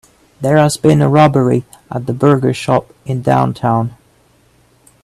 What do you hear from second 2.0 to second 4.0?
the burger shop in downtown.